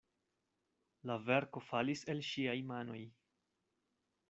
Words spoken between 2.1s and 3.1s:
el ŝiaj manoj.